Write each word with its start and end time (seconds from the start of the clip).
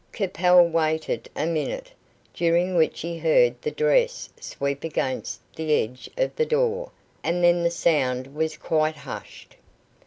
Capel 0.11 0.67
waited 0.67 1.29
a 1.35 1.45
minute, 1.45 1.91
during 2.33 2.73
which 2.73 3.01
he 3.01 3.19
heard 3.19 3.61
the 3.61 3.69
dress 3.69 4.29
sweep 4.39 4.83
against 4.83 5.39
the 5.55 5.75
edge 5.79 6.09
of 6.17 6.35
the 6.35 6.45
door, 6.47 6.89
and 7.23 7.43
then 7.43 7.61
the 7.61 7.69
sound 7.69 8.33
was 8.33 8.57
quite 8.57 8.95
hushed. 8.95 9.57